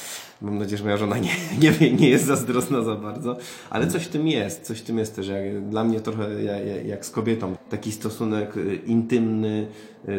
Mam 0.41 0.57
nadzieję, 0.57 0.77
że 0.77 0.83
moja 0.83 0.97
żona 0.97 1.17
nie, 1.17 1.31
nie, 1.59 1.93
nie 1.93 2.09
jest 2.09 2.25
zazdrosna 2.25 2.81
za 2.81 2.95
bardzo, 2.95 3.37
ale 3.69 3.87
coś 3.87 4.03
w 4.03 4.09
tym 4.09 4.27
jest, 4.27 4.61
coś 4.61 4.79
w 4.79 4.83
tym 4.83 4.97
jest 4.97 5.15
też. 5.15 5.27
Jak, 5.27 5.69
dla 5.69 5.83
mnie 5.83 5.99
trochę 5.99 6.43
jak, 6.43 6.85
jak 6.85 7.05
z 7.05 7.09
kobietą. 7.09 7.55
Taki 7.69 7.91
stosunek 7.91 8.57
y, 8.57 8.75
intymny, 8.75 9.67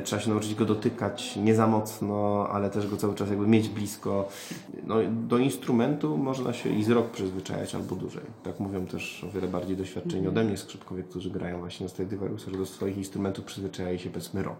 trzeba 0.04 0.22
się 0.22 0.30
nauczyć 0.30 0.54
go 0.54 0.64
dotykać 0.64 1.36
nie 1.36 1.54
za 1.54 1.66
mocno, 1.66 2.48
ale 2.48 2.70
też 2.70 2.86
go 2.86 2.96
cały 2.96 3.14
czas 3.14 3.28
jakby 3.28 3.46
mieć 3.46 3.68
blisko. 3.68 4.28
No, 4.84 4.96
do 5.28 5.38
instrumentu 5.38 6.18
można 6.18 6.52
się 6.52 6.70
i 6.70 6.84
z 6.84 6.90
rok 6.90 7.10
przyzwyczajać 7.10 7.74
albo 7.74 7.96
dłużej. 7.96 8.22
Tak 8.42 8.60
mówią 8.60 8.86
też 8.86 9.24
o 9.24 9.30
wiele 9.30 9.48
bardziej 9.48 9.76
doświadczeni 9.76 10.28
ode 10.28 10.44
mnie 10.44 10.56
skrzypkowie, 10.56 11.02
którzy 11.02 11.30
grają 11.30 11.58
właśnie 11.58 11.84
na 11.84 11.90
Stradivariusa, 11.90 12.50
że 12.50 12.58
do 12.58 12.66
swoich 12.66 12.96
instrumentów 12.96 13.44
przyzwyczajają 13.44 13.98
się 13.98 14.10
powiedzmy 14.10 14.42
rok. 14.42 14.58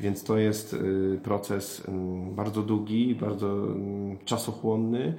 Więc 0.00 0.24
to 0.24 0.38
jest 0.38 0.72
y, 0.72 1.20
proces 1.22 1.82
bardzo 2.32 2.62
długi, 2.62 3.14
bardzo 3.14 3.66
czasochłonny, 4.24 5.14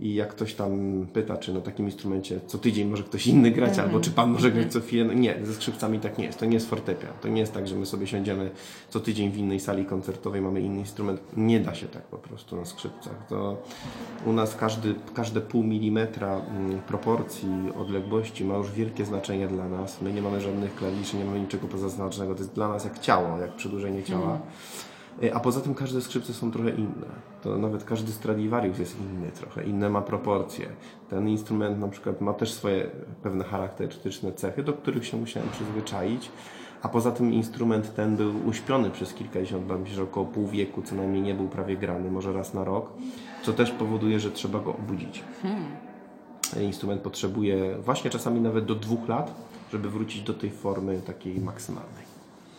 i 0.00 0.14
jak 0.14 0.28
ktoś 0.28 0.54
tam 0.54 0.70
pyta, 1.12 1.36
czy 1.36 1.54
na 1.54 1.60
takim 1.60 1.86
instrumencie 1.86 2.40
co 2.46 2.58
tydzień 2.58 2.88
może 2.88 3.02
ktoś 3.02 3.26
inny 3.26 3.50
grać, 3.50 3.70
mm 3.70 3.80
-hmm. 3.80 3.88
albo 3.88 4.00
czy 4.00 4.10
pan 4.10 4.30
może 4.30 4.52
grać 4.52 4.72
co 4.72 4.80
chwilę, 4.80 5.04
no 5.04 5.12
nie, 5.12 5.36
ze 5.42 5.54
skrzypcami 5.54 6.00
tak 6.00 6.18
nie 6.18 6.24
jest. 6.24 6.38
To 6.38 6.46
nie 6.46 6.54
jest 6.54 6.70
fortepian. 6.70 7.12
To 7.22 7.28
nie 7.28 7.40
jest 7.40 7.52
tak, 7.52 7.68
że 7.68 7.76
my 7.76 7.86
sobie 7.86 8.06
siądziemy 8.06 8.50
co 8.88 9.00
tydzień 9.00 9.30
w 9.30 9.36
innej 9.36 9.60
sali 9.60 9.84
koncertowej, 9.84 10.40
mamy 10.40 10.60
inny 10.60 10.78
instrument. 10.78 11.20
Nie 11.36 11.60
da 11.60 11.74
się 11.74 11.86
tak 11.86 12.02
po 12.02 12.18
prostu 12.18 12.56
na 12.56 12.64
skrzypcach. 12.64 13.26
To 13.28 13.62
u 14.26 14.32
nas 14.32 14.56
każdy, 14.56 14.94
każde 15.14 15.40
pół 15.40 15.62
milimetra 15.62 16.36
mm, 16.36 16.80
proporcji, 16.80 17.48
odległości 17.78 18.44
ma 18.44 18.56
już 18.56 18.72
wielkie 18.72 19.04
znaczenie 19.04 19.48
dla 19.48 19.68
nas. 19.68 20.02
My 20.02 20.12
nie 20.12 20.22
mamy 20.22 20.40
żadnych 20.40 20.74
klawiszy, 20.74 21.16
nie 21.16 21.24
mamy 21.24 21.40
niczego 21.40 21.68
pozaznaczonego. 21.68 22.34
To 22.34 22.40
jest 22.40 22.54
dla 22.54 22.68
nas 22.68 22.84
jak 22.84 22.98
ciało, 22.98 23.38
jak 23.38 23.56
przedłużenie 23.56 24.02
ciała. 24.02 24.26
Mm. 24.26 24.38
E, 24.38 24.95
a 25.34 25.40
poza 25.40 25.60
tym 25.60 25.74
każde 25.74 26.00
skrzypce 26.00 26.34
są 26.34 26.50
trochę 26.50 26.70
inne. 26.70 27.06
To 27.42 27.58
nawet 27.58 27.84
każdy 27.84 28.12
Stradivarius 28.12 28.78
jest 28.78 29.00
inny 29.00 29.30
trochę, 29.30 29.64
inne 29.64 29.90
ma 29.90 30.02
proporcje. 30.02 30.66
Ten 31.10 31.28
instrument 31.28 31.80
na 31.80 31.88
przykład 31.88 32.20
ma 32.20 32.32
też 32.32 32.52
swoje 32.52 32.90
pewne 33.22 33.44
charakterystyczne 33.44 34.32
cechy, 34.32 34.62
do 34.62 34.72
których 34.72 35.06
się 35.06 35.16
musiałem 35.16 35.48
przyzwyczaić, 35.48 36.30
A 36.82 36.88
poza 36.88 37.12
tym 37.12 37.32
instrument 37.32 37.94
ten 37.94 38.16
był 38.16 38.46
uśpiony 38.46 38.90
przez 38.90 39.14
kilkadziesiąt 39.14 39.68
lat, 39.68 39.80
myślę, 39.80 39.96
że 39.96 40.02
około 40.02 40.26
pół 40.26 40.46
wieku 40.46 40.82
co 40.82 40.94
najmniej 40.94 41.22
nie 41.22 41.34
był 41.34 41.48
prawie 41.48 41.76
grany, 41.76 42.10
może 42.10 42.32
raz 42.32 42.54
na 42.54 42.64
rok, 42.64 42.92
co 43.42 43.52
też 43.52 43.70
powoduje, 43.70 44.20
że 44.20 44.30
trzeba 44.30 44.60
go 44.60 44.74
obudzić. 44.74 45.24
Instrument 46.60 47.02
potrzebuje 47.02 47.76
właśnie 47.78 48.10
czasami 48.10 48.40
nawet 48.40 48.64
do 48.64 48.74
dwóch 48.74 49.08
lat, 49.08 49.34
żeby 49.72 49.90
wrócić 49.90 50.22
do 50.22 50.34
tej 50.34 50.50
formy 50.50 51.00
takiej 51.06 51.40
maksymalnej. 51.40 52.15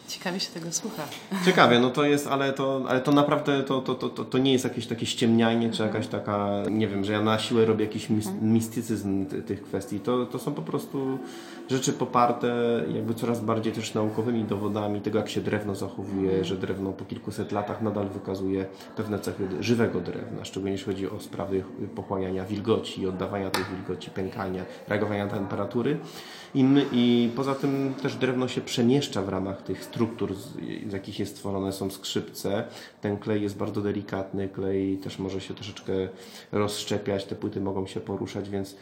Ciekawie 0.08 0.40
się 0.40 0.52
tego 0.52 0.72
słucha. 0.72 1.04
Ciekawie, 1.46 1.80
no 1.80 1.90
to 1.90 2.06
jest, 2.06 2.28
ale 2.28 2.54
to, 2.54 2.86
ale 2.88 3.02
to 3.02 3.12
naprawdę 3.12 3.64
to, 3.64 3.82
to, 3.82 3.96
to, 3.96 4.10
to, 4.10 4.38
nie 4.38 4.54
jest 4.54 4.64
jakieś 4.64 4.88
takie 4.88 5.06
ściemnianie, 5.06 5.70
czy 5.70 5.84
jakaś 5.84 6.08
taka, 6.08 6.50
nie 6.72 6.88
wiem, 6.88 7.04
że 7.04 7.14
ja 7.14 7.22
na 7.22 7.40
siłę 7.40 7.66
robię 7.66 7.86
jakiś 7.86 8.10
mis, 8.10 8.28
mistycyzm 8.42 9.26
ty, 9.26 9.42
tych 9.42 9.64
kwestii. 9.64 10.00
To, 10.00 10.26
to 10.26 10.40
są 10.40 10.54
po 10.54 10.62
prostu 10.62 11.20
rzeczy 11.70 11.94
poparte 11.94 12.48
jakby 12.94 13.14
coraz 13.14 13.40
bardziej 13.40 13.74
też 13.74 13.94
naukowymi 13.94 14.44
dowodami 14.44 15.02
tego, 15.02 15.20
jak 15.20 15.30
się 15.30 15.42
drewno 15.42 15.76
zachowuje, 15.76 16.46
że 16.46 16.56
drewno 16.56 16.92
po 16.92 17.06
kilkuset 17.06 17.52
latach 17.52 17.82
nadal 17.82 18.08
wykazuje 18.08 18.66
pewne 18.96 19.20
cechy 19.20 19.48
żywego 19.60 20.02
drewna, 20.02 20.46
szczególnie 20.46 20.72
jeśli 20.72 20.94
chodzi 20.94 21.10
o 21.10 21.20
sprawy 21.20 21.64
pochłaniania 21.96 22.46
wilgoci, 22.46 23.08
oddawania 23.08 23.50
tej 23.50 23.64
wilgoci, 23.76 24.10
pękania, 24.10 24.66
reagowania 24.88 25.26
na 25.26 25.32
temperatury. 25.32 25.98
I, 26.56 26.64
my, 26.64 26.86
I 26.92 27.30
poza 27.36 27.56
tym 27.56 27.94
też 28.02 28.16
drewno 28.16 28.48
się 28.48 28.62
przemieszcza 28.62 29.22
w 29.22 29.30
ramach 29.30 29.62
tych 29.62 29.84
struktur, 29.84 29.97
z, 30.36 30.90
z 30.90 30.94
jakich 30.94 31.20
jest 31.20 31.36
stworzone 31.36 31.74
są 31.74 31.90
skrzypce. 31.90 32.68
Ten 33.02 33.18
klej 33.18 33.42
jest 33.42 33.58
bardzo 33.58 33.82
delikatny, 33.82 34.50
klej 34.50 34.98
też 34.98 35.20
może 35.20 35.42
się 35.42 35.54
troszeczkę 35.54 35.94
rozszczepiać, 36.52 37.26
te 37.26 37.36
płyty 37.36 37.62
mogą 37.62 37.88
się 37.88 38.00
poruszać, 38.00 38.50
więc 38.50 38.76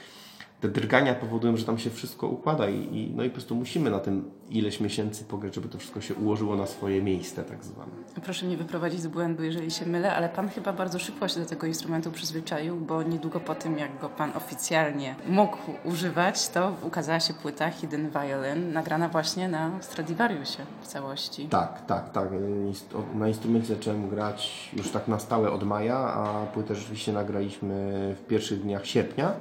te 0.62 0.69
drgania 0.69 1.15
powodują, 1.15 1.57
że 1.57 1.65
tam 1.65 1.77
się 1.77 1.89
wszystko 1.89 2.27
układa 2.27 2.69
i, 2.69 2.97
i, 2.97 3.12
no 3.15 3.24
i 3.24 3.29
po 3.29 3.33
prostu 3.33 3.55
musimy 3.55 3.89
na 3.89 4.00
tym 4.00 4.31
ileś 4.50 4.79
miesięcy 4.79 5.24
pograć, 5.24 5.55
żeby 5.55 5.69
to 5.69 5.77
wszystko 5.77 6.01
się 6.01 6.15
ułożyło 6.15 6.55
na 6.55 6.65
swoje 6.65 7.01
miejsce 7.01 7.43
tak 7.43 7.63
zwane. 7.63 7.91
Proszę 8.24 8.45
mnie 8.45 8.57
wyprowadzić 8.57 9.01
z 9.01 9.07
błędu, 9.07 9.43
jeżeli 9.43 9.71
się 9.71 9.85
mylę, 9.85 10.15
ale 10.15 10.29
Pan 10.29 10.50
chyba 10.50 10.74
bardzo 10.74 11.00
szybko 11.00 11.27
się 11.27 11.39
do 11.39 11.45
tego 11.45 11.67
instrumentu 11.67 12.12
przyzwyczaił, 12.12 12.75
bo 12.75 13.03
niedługo 13.03 13.39
po 13.39 13.55
tym, 13.55 13.77
jak 13.77 14.00
go 14.00 14.09
Pan 14.09 14.31
oficjalnie 14.35 15.15
mógł 15.27 15.57
używać, 15.83 16.50
to 16.50 16.74
ukazała 16.83 17.19
się 17.19 17.33
płyta 17.33 17.69
Hidden 17.69 18.09
Violin, 18.09 18.74
nagrana 18.74 19.09
właśnie 19.09 19.47
na 19.47 19.71
Stradivariusie 19.81 20.65
w 20.81 20.88
całości. 20.88 21.47
Tak, 21.47 21.85
tak, 21.85 22.12
tak. 22.12 22.29
Na 23.15 23.27
instrumencie 23.27 23.67
zacząłem 23.67 24.09
grać 24.09 24.69
już 24.77 24.91
tak 24.91 25.07
na 25.07 25.19
stałe 25.19 25.51
od 25.51 25.63
maja, 25.63 25.97
a 25.97 26.45
płytę 26.45 26.75
rzeczywiście 26.75 27.13
nagraliśmy 27.13 27.75
w 28.19 28.27
pierwszych 28.27 28.62
dniach 28.62 28.85
sierpnia. 28.85 29.33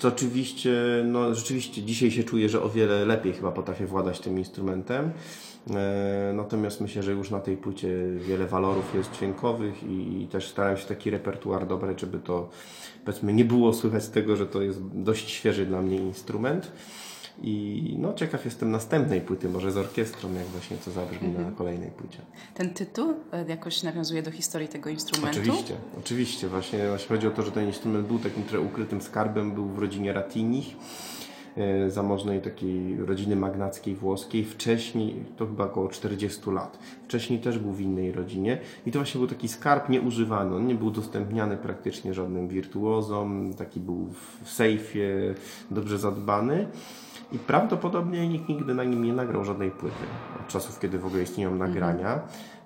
Co 0.00 0.08
oczywiście, 0.08 0.72
no 1.04 1.34
rzeczywiście 1.34 1.82
dzisiaj 1.82 2.10
się 2.10 2.24
czuję, 2.24 2.48
że 2.48 2.62
o 2.62 2.68
wiele 2.68 3.04
lepiej 3.04 3.32
chyba 3.32 3.52
potrafię 3.52 3.86
władać 3.86 4.20
tym 4.20 4.38
instrumentem. 4.38 5.10
E, 5.70 6.32
Natomiast 6.34 6.80
myślę, 6.80 7.02
że 7.02 7.12
już 7.12 7.30
na 7.30 7.40
tej 7.40 7.56
płycie 7.56 7.88
wiele 8.16 8.46
walorów 8.46 8.94
jest 8.94 9.12
dźwiękowych 9.12 9.82
i, 9.82 10.22
i 10.22 10.26
też 10.26 10.48
starałem 10.48 10.76
się 10.76 10.86
taki 10.86 11.10
repertuar 11.10 11.66
dobrać, 11.66 12.00
żeby 12.00 12.18
to 12.18 12.48
powiedzmy 13.04 13.32
nie 13.32 13.44
było 13.44 13.72
słychać 13.72 14.08
tego, 14.08 14.36
że 14.36 14.46
to 14.46 14.62
jest 14.62 14.80
dość 14.92 15.30
świeży 15.30 15.66
dla 15.66 15.82
mnie 15.82 15.96
instrument. 15.96 16.72
I 17.42 17.96
no 17.98 18.14
ciekaw 18.14 18.44
jestem 18.44 18.70
następnej 18.70 19.20
płyty, 19.20 19.48
może 19.48 19.72
z 19.72 19.76
orkiestrą, 19.76 20.34
jak 20.34 20.46
właśnie 20.46 20.76
to 20.76 20.90
zabrzmi 20.90 21.28
na 21.28 21.50
kolejnej 21.50 21.90
płycie. 21.90 22.18
Ten 22.54 22.74
tytuł 22.74 23.14
e, 23.32 23.44
jakoś 23.48 23.82
nawiązuje 23.82 24.22
do 24.22 24.30
historii 24.30 24.68
tego 24.68 24.90
instrumentu? 24.90 25.40
Oczywiście, 25.40 25.74
oczywiście. 25.98 26.48
Właśnie, 26.48 26.88
właśnie 26.88 27.08
chodzi 27.08 27.26
o 27.26 27.30
to, 27.30 27.42
że 27.42 27.52
ten 27.52 27.66
instrument 27.66 28.06
był 28.06 28.18
takim 28.18 28.42
trochę 28.42 28.66
ukrytym 28.66 29.00
skarbem, 29.00 29.52
był 29.52 29.68
w 29.68 29.78
rodzinie 29.78 30.12
Ratinich, 30.12 30.76
zamożnej 31.88 32.40
takiej 32.40 32.96
rodziny 32.96 33.36
magnackiej 33.36 33.94
włoskiej. 33.94 34.44
Wcześniej, 34.44 35.14
to 35.36 35.46
chyba 35.46 35.64
około 35.64 35.88
40 35.88 36.50
lat. 36.50 36.78
Wcześniej 37.04 37.38
też 37.40 37.58
był 37.58 37.72
w 37.72 37.80
innej 37.80 38.12
rodzinie 38.12 38.58
i 38.86 38.90
to 38.92 38.98
właśnie 38.98 39.18
był 39.18 39.28
taki 39.28 39.48
skarb 39.48 39.88
nieużywany. 39.88 40.56
On 40.56 40.66
nie 40.66 40.74
był 40.74 40.86
udostępniany 40.86 41.56
praktycznie 41.56 42.14
żadnym 42.14 42.48
wirtuozom, 42.48 43.54
taki 43.58 43.80
był 43.80 44.06
w- 44.42 44.48
sejfie, 44.50 45.34
dobrze 45.70 45.98
zadbany. 45.98 46.66
I 47.32 47.38
prawdopodobnie 47.38 48.28
nikt 48.28 48.48
nigdy 48.48 48.74
na 48.74 48.84
nim 48.84 49.04
nie 49.04 49.12
nagrał 49.12 49.44
żadnej 49.44 49.70
płyty 49.70 49.96
od 50.40 50.48
czasów, 50.48 50.80
kiedy 50.80 50.98
w 50.98 51.06
ogóle 51.06 51.22
istnieją 51.22 51.54
nagrania. 51.54 52.20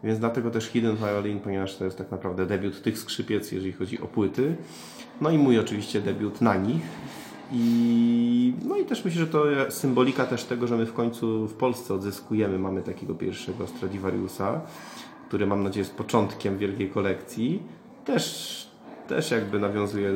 Więc 0.05 0.19
dlatego 0.19 0.51
też 0.51 0.65
Hidden 0.67 0.97
Violin, 0.97 1.41
ponieważ 1.41 1.77
to 1.77 1.85
jest 1.85 1.99
tak 1.99 2.11
naprawdę 2.11 2.47
debiut 2.47 2.83
tych 2.83 2.99
skrzypiec, 2.99 3.53
jeżeli 3.53 3.73
chodzi 3.73 4.01
o 4.01 4.07
płyty. 4.07 4.57
No 5.21 5.31
i 5.31 5.39
mój 5.39 5.59
oczywiście 5.59 6.01
debiut 6.01 6.41
na 6.41 6.55
nich. 6.57 6.83
I, 7.53 8.55
no 8.65 8.77
i 8.77 8.85
też 8.85 9.05
myślę, 9.05 9.21
że 9.21 9.27
to 9.27 9.45
symbolika 9.69 10.27
też 10.27 10.45
tego, 10.45 10.67
że 10.67 10.77
my 10.77 10.87
w 10.87 10.93
końcu 10.93 11.47
w 11.47 11.55
Polsce 11.55 11.95
odzyskujemy, 11.95 12.59
mamy 12.59 12.83
takiego 12.83 13.15
pierwszego 13.15 13.67
Stradivariusa, 13.67 14.61
który 15.29 15.47
mam 15.47 15.63
nadzieję 15.63 15.85
jest 15.85 15.97
początkiem 15.97 16.59
wielkiej 16.59 16.91
kolekcji. 16.91 17.63
Też, 18.05 18.67
też 19.09 19.31
jakby 19.31 19.59
nawiązuje 19.59 20.11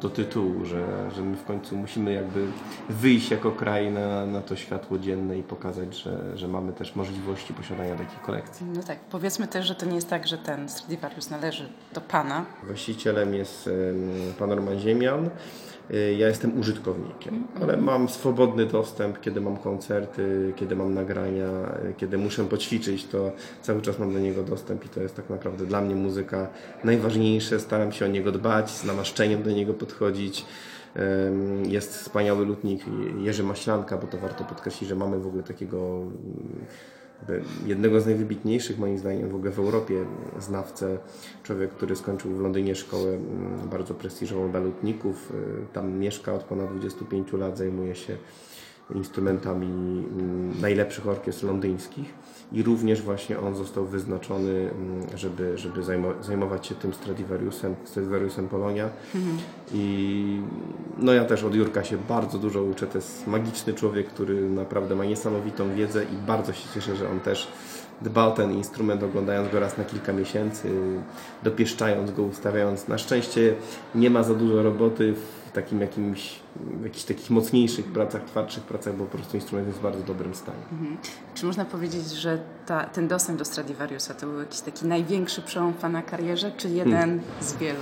do 0.00 0.10
tytułu, 0.10 0.64
że, 0.64 1.10
że 1.16 1.22
my 1.22 1.36
w 1.36 1.44
końcu 1.44 1.76
musimy 1.76 2.12
jakby 2.12 2.46
wyjść 2.88 3.30
jako 3.30 3.50
kraj 3.52 3.90
na, 3.92 4.26
na 4.26 4.40
to 4.40 4.56
światło 4.56 4.98
dzienne 4.98 5.38
i 5.38 5.42
pokazać, 5.42 5.96
że, 6.02 6.38
że 6.38 6.48
mamy 6.48 6.72
też 6.72 6.96
możliwości 6.96 7.54
posiadania 7.54 7.94
takiej 7.94 8.18
kolekcji. 8.26 8.66
No 8.74 8.82
tak, 8.82 8.98
powiedzmy 9.10 9.46
też, 9.48 9.66
że 9.66 9.74
to 9.74 9.86
nie 9.86 9.94
jest 9.94 10.10
tak, 10.10 10.26
że 10.26 10.38
ten 10.38 10.68
Stradivarius 10.68 11.30
należy 11.30 11.68
do 11.94 12.00
Pana. 12.00 12.44
Właścicielem 12.66 13.34
jest 13.34 13.70
pan 14.38 14.52
Roman 14.52 14.78
Ziemian. 14.78 15.30
Y, 15.94 16.14
Ja 16.18 16.28
jestem 16.28 16.60
użytkownikiem, 16.60 17.46
ale 17.62 17.76
mam 17.76 18.08
swobodny 18.08 18.66
dostęp, 18.66 19.20
kiedy 19.20 19.40
mam 19.40 19.56
koncerty, 19.56 20.52
kiedy 20.56 20.76
mam 20.76 20.94
nagrania, 20.94 21.48
y, 21.90 21.94
kiedy 21.96 22.18
muszę 22.18 22.44
poćwiczyć, 22.44 23.04
to 23.06 23.32
cały 23.62 23.82
czas 23.82 23.98
mam 23.98 24.12
do 24.12 24.18
niego 24.18 24.42
dostęp 24.42 24.84
i 24.84 24.88
to 24.88 25.00
jest 25.00 25.16
tak 25.16 25.30
naprawdę 25.30 25.66
dla 25.66 25.80
mnie 25.80 25.94
muzyka 25.94 26.46
najważniejsze. 26.84 27.60
Staram 27.60 27.92
się 27.92 28.04
o 28.04 28.08
niego 28.08 28.29
dbać, 28.32 28.70
z 28.70 28.84
namaszczeniem 28.84 29.42
do 29.42 29.50
niego 29.50 29.74
podchodzić. 29.74 30.44
Jest 31.68 31.96
wspaniały 31.96 32.46
lutnik 32.46 32.82
Jerzy 33.18 33.42
Maślanka, 33.42 33.98
bo 33.98 34.06
to 34.06 34.18
warto 34.18 34.44
podkreślić, 34.44 34.88
że 34.88 34.96
mamy 34.96 35.18
w 35.18 35.26
ogóle 35.26 35.42
takiego 35.42 36.02
jednego 37.66 38.00
z 38.00 38.06
najwybitniejszych 38.06 38.78
moim 38.78 38.98
zdaniem 38.98 39.28
w 39.28 39.34
ogóle 39.34 39.50
w 39.50 39.58
Europie 39.58 40.04
znawcę, 40.38 40.98
człowiek, 41.42 41.70
który 41.70 41.96
skończył 41.96 42.34
w 42.34 42.40
Londynie 42.40 42.74
szkołę 42.74 43.10
mm, 43.10 43.68
bardzo 43.68 43.94
prestiżową 43.94 44.52
balutników, 44.52 45.32
y, 45.70 45.72
tam 45.72 45.98
mieszka 45.98 46.34
od 46.34 46.42
ponad 46.42 46.70
25 46.70 47.32
lat, 47.32 47.58
zajmuje 47.58 47.94
się 47.94 48.16
instrumentami 48.94 49.66
mm, 49.66 50.60
najlepszych 50.60 51.08
orkiestr 51.08 51.44
londyńskich. 51.46 52.14
I 52.52 52.62
również 52.62 53.02
właśnie 53.02 53.40
on 53.40 53.54
został 53.54 53.86
wyznaczony, 53.86 54.70
mm, 54.70 55.06
żeby, 55.18 55.58
żeby 55.58 55.82
zajmo- 55.82 56.22
zajmować 56.22 56.66
się 56.66 56.74
tym 56.74 56.94
Stradivariusem, 56.94 57.74
Stradivariusem 57.84 58.48
Polonia. 58.48 58.88
I 59.74 60.40
no 60.98 61.12
ja 61.12 61.24
też 61.24 61.44
od 61.44 61.54
Jurka 61.54 61.84
się 61.84 61.98
bardzo 62.08 62.38
dużo 62.38 62.62
uczę, 62.62 62.86
to 62.86 62.98
jest 62.98 63.26
magiczny 63.26 63.74
człowiek, 63.74 64.06
który 64.08 64.50
naprawdę 64.50 64.96
ma 64.96 65.04
niesamowitą 65.04 65.74
wiedzę 65.74 66.04
i 66.04 66.26
bardzo 66.26 66.52
się 66.52 66.68
cieszę, 66.74 66.96
że 66.96 67.10
on 67.10 67.20
też 67.20 67.48
dba 68.02 68.26
o 68.26 68.30
ten 68.30 68.52
instrument, 68.52 69.02
oglądając 69.02 69.52
go 69.52 69.60
raz 69.60 69.78
na 69.78 69.84
kilka 69.84 70.12
miesięcy, 70.12 70.68
dopieszczając 71.42 72.10
go, 72.10 72.22
ustawiając. 72.22 72.88
Na 72.88 72.98
szczęście 72.98 73.54
nie 73.94 74.10
ma 74.10 74.22
za 74.22 74.34
dużo 74.34 74.62
roboty 74.62 75.14
w 75.14 75.52
takim 75.52 75.80
jakimś, 75.80 76.40
w 76.56 76.84
jakichś 76.84 77.04
takich 77.04 77.30
mocniejszych 77.30 77.84
pracach, 77.84 78.24
twardszych 78.24 78.62
pracach, 78.62 78.96
bo 78.96 79.04
po 79.04 79.18
prostu 79.18 79.36
instrument 79.36 79.68
jest 79.68 79.78
w 79.78 79.82
bardzo 79.82 80.02
dobrym 80.02 80.34
stanie. 80.34 80.58
Czy 81.34 81.46
można 81.46 81.64
powiedzieć, 81.64 82.10
że 82.10 82.38
ta, 82.66 82.84
ten 82.84 83.08
dostęp 83.08 83.38
do 83.38 83.44
Stradivariusa 83.44 84.14
to 84.14 84.26
był 84.26 84.38
jakiś 84.38 84.60
taki 84.60 84.86
największy 84.86 85.42
przełom 85.42 85.72
Pana 85.72 86.02
karierze, 86.02 86.52
czy 86.56 86.68
jeden 86.68 87.20
z 87.40 87.56
wielu? 87.56 87.80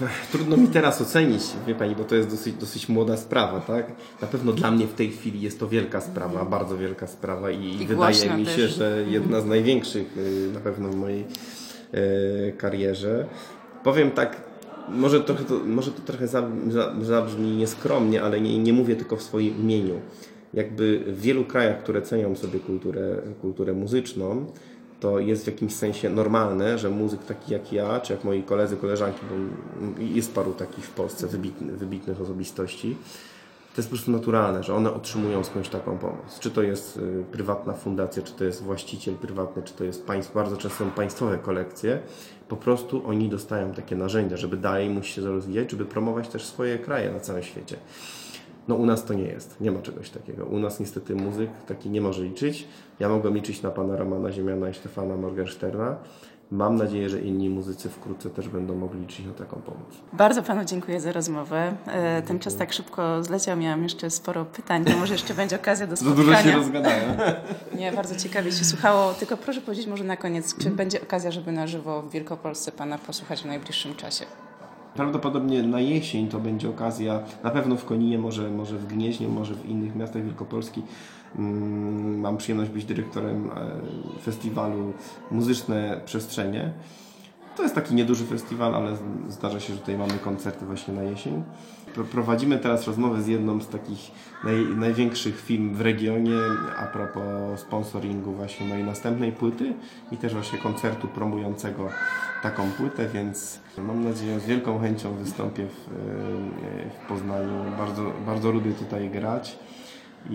Trudno 0.32 0.56
mi 0.56 0.68
teraz 0.68 1.00
ocenić, 1.00 1.42
wie 1.66 1.74
Pani, 1.74 1.96
bo 1.96 2.04
to 2.04 2.14
jest 2.14 2.28
dosyć, 2.30 2.54
dosyć 2.54 2.88
młoda 2.88 3.16
sprawa, 3.16 3.60
tak? 3.60 3.92
Na 4.22 4.28
pewno 4.28 4.52
dla 4.52 4.70
mnie 4.70 4.86
w 4.86 4.94
tej 4.94 5.10
chwili 5.10 5.40
jest 5.40 5.60
to 5.60 5.68
wielka 5.68 6.00
sprawa, 6.00 6.44
bardzo 6.44 6.78
wielka 6.78 7.06
sprawa 7.06 7.50
i, 7.50 7.82
I 7.82 7.86
wydaje 7.86 8.36
mi 8.36 8.44
też. 8.44 8.56
się, 8.56 8.68
że 8.68 9.04
jedna 9.08 9.40
z 9.40 9.46
największych 9.46 10.16
y, 10.16 10.50
na 10.54 10.60
pewno 10.60 10.88
w 10.88 10.96
mojej 10.96 11.24
y, 11.94 12.52
karierze. 12.58 13.26
Powiem 13.84 14.10
tak, 14.10 14.40
może, 14.88 15.20
trochę 15.20 15.44
to, 15.44 15.54
może 15.66 15.90
to 15.90 16.02
trochę 16.02 16.28
za- 16.28 16.50
za- 16.68 16.94
zabrzmi 17.02 17.56
nieskromnie, 17.56 18.22
ale 18.22 18.40
nie, 18.40 18.58
nie 18.58 18.72
mówię 18.72 18.96
tylko 18.96 19.16
w 19.16 19.22
swoim 19.22 19.58
imieniu. 19.60 20.00
Jakby 20.54 21.02
w 21.06 21.20
wielu 21.20 21.44
krajach, 21.44 21.82
które 21.82 22.02
cenią 22.02 22.36
sobie 22.36 22.58
kulturę, 22.60 23.16
kulturę 23.40 23.72
muzyczną, 23.72 24.46
to 25.00 25.18
jest 25.18 25.44
w 25.44 25.46
jakimś 25.46 25.74
sensie 25.74 26.10
normalne, 26.10 26.78
że 26.78 26.90
muzyk 26.90 27.24
taki 27.24 27.52
jak 27.52 27.72
ja, 27.72 28.00
czy 28.00 28.12
jak 28.12 28.24
moi 28.24 28.42
koledzy, 28.42 28.76
koleżanki, 28.76 29.20
bo 29.30 29.34
jest 30.04 30.34
paru 30.34 30.52
takich 30.52 30.84
w 30.84 30.90
Polsce 30.90 31.26
wybitnych, 31.26 31.78
wybitnych 31.78 32.20
osobistości, 32.20 32.96
to 33.76 33.80
jest 33.80 33.88
po 33.88 33.96
prostu 33.96 34.10
naturalne, 34.10 34.62
że 34.62 34.74
one 34.74 34.92
otrzymują 34.92 35.44
skądś 35.44 35.68
taką 35.68 35.98
pomoc. 35.98 36.38
Czy 36.40 36.50
to 36.50 36.62
jest 36.62 36.96
y, 36.96 37.24
prywatna 37.32 37.72
fundacja, 37.72 38.22
czy 38.22 38.32
to 38.32 38.44
jest 38.44 38.62
właściciel 38.62 39.14
prywatny, 39.14 39.62
czy 39.62 39.74
to 39.74 39.84
jest 39.84 40.06
państwo, 40.06 40.34
bardzo 40.34 40.56
często 40.56 40.84
są 40.84 40.90
państwowe 40.90 41.38
kolekcje. 41.38 42.00
Po 42.48 42.56
prostu 42.56 43.02
oni 43.06 43.28
dostają 43.28 43.72
takie 43.72 43.96
narzędzia, 43.96 44.36
żeby 44.36 44.56
dalej 44.56 44.90
móc 44.90 45.04
się 45.04 45.22
rozwijać, 45.22 45.70
żeby 45.70 45.84
promować 45.84 46.28
też 46.28 46.44
swoje 46.44 46.78
kraje 46.78 47.12
na 47.12 47.20
całym 47.20 47.42
świecie. 47.42 47.76
No 48.68 48.74
u 48.74 48.86
nas 48.86 49.04
to 49.04 49.14
nie 49.14 49.22
jest, 49.24 49.60
nie 49.60 49.70
ma 49.72 49.82
czegoś 49.82 50.10
takiego. 50.10 50.44
U 50.44 50.58
nas 50.58 50.80
niestety 50.80 51.14
muzyk 51.14 51.50
taki 51.68 51.90
nie 51.90 52.00
może 52.00 52.22
liczyć. 52.24 52.68
Ja 53.00 53.08
mogłem 53.08 53.34
liczyć 53.34 53.62
na 53.62 53.70
pana 53.70 53.96
Romana 53.96 54.32
Ziemiana 54.32 54.68
i 54.68 54.74
Stefana 54.74 55.16
Morgensterna. 55.16 55.96
Mam 56.50 56.76
nadzieję, 56.76 57.08
że 57.08 57.20
inni 57.20 57.50
muzycy 57.50 57.88
wkrótce 57.88 58.30
też 58.30 58.48
będą 58.48 58.74
mogli 58.74 59.00
liczyć 59.00 59.26
na 59.26 59.32
taką 59.32 59.56
pomoc. 59.60 59.88
Bardzo 60.12 60.42
Panu 60.42 60.64
dziękuję 60.64 61.00
za 61.00 61.12
rozmowę. 61.12 61.76
E, 61.86 62.22
Ten 62.22 62.38
czas 62.38 62.56
tak 62.56 62.72
szybko 62.72 63.22
zleciał, 63.24 63.56
miałam 63.56 63.82
jeszcze 63.82 64.10
sporo 64.10 64.44
pytań, 64.44 64.84
to 64.84 64.96
może 64.96 65.12
jeszcze 65.14 65.34
będzie 65.34 65.56
okazja 65.56 65.86
do 65.86 65.96
Za 65.96 66.04
spotkania. 66.04 66.36
dużo 66.36 66.42
się 66.50 66.56
rozgadałem. 66.56 67.16
Nie, 67.78 67.92
bardzo 67.92 68.16
ciekawie 68.16 68.52
się 68.52 68.64
słuchało. 68.64 69.14
Tylko 69.14 69.36
proszę 69.36 69.60
powiedzieć 69.60 69.86
może 69.86 70.04
na 70.04 70.16
koniec, 70.16 70.56
czy 70.58 70.70
będzie 70.70 71.02
okazja, 71.02 71.30
żeby 71.30 71.52
na 71.52 71.66
żywo 71.66 72.02
w 72.02 72.10
Wielkopolsce 72.10 72.72
Pana 72.72 72.98
posłuchać 72.98 73.42
w 73.42 73.46
najbliższym 73.46 73.94
czasie? 73.94 74.24
Prawdopodobnie 74.96 75.62
na 75.62 75.80
jesień 75.80 76.28
to 76.28 76.38
będzie 76.38 76.68
okazja, 76.68 77.20
na 77.44 77.50
pewno 77.50 77.76
w 77.76 77.84
Koninie, 77.84 78.18
może, 78.18 78.50
może 78.50 78.78
w 78.78 78.86
Gnieźnie, 78.86 79.28
może 79.28 79.54
w 79.54 79.68
innych 79.68 79.96
miastach 79.96 80.24
Wielkopolski. 80.24 80.82
Mm, 81.38 82.20
Mam 82.20 82.36
przyjemność 82.36 82.70
być 82.70 82.84
dyrektorem 82.84 83.50
e, 83.50 84.20
festiwalu 84.22 84.92
Muzyczne 85.30 86.00
Przestrzenie. 86.04 86.72
To 87.56 87.62
jest 87.62 87.74
taki 87.74 87.94
nieduży 87.94 88.24
festiwal, 88.24 88.74
ale 88.74 88.96
zdarza 89.28 89.60
się, 89.60 89.72
że 89.74 89.78
tutaj 89.80 89.98
mamy 89.98 90.12
koncerty 90.12 90.66
właśnie 90.66 90.94
na 90.94 91.02
jesień. 91.02 91.42
Pro- 91.94 92.04
Prowadzimy 92.04 92.58
teraz 92.58 92.86
rozmowę 92.86 93.22
z 93.22 93.26
jedną 93.26 93.60
z 93.60 93.68
takich 93.68 94.10
naj, 94.44 94.66
największych 94.76 95.40
firm 95.40 95.74
w 95.74 95.80
regionie 95.80 96.38
a 96.78 96.86
propos 96.86 97.60
sponsoringu 97.60 98.32
właśnie 98.32 98.66
mojej 98.66 98.84
następnej 98.84 99.32
płyty 99.32 99.72
i 100.12 100.16
też 100.16 100.32
właśnie 100.34 100.58
koncertu 100.58 101.08
promującego 101.08 101.88
taką 102.42 102.70
płytę, 102.70 103.08
więc 103.08 103.60
mam 103.78 104.04
nadzieję, 104.04 104.40
z 104.40 104.46
wielką 104.46 104.78
chęcią 104.78 105.14
wystąpię 105.14 105.66
w, 105.66 105.88
e, 105.88 106.90
w 107.04 107.08
Poznaniu. 107.08 107.64
Bardzo, 107.78 108.12
bardzo 108.26 108.50
lubię 108.50 108.72
tutaj 108.72 109.10
grać 109.10 109.58
i, 110.30 110.34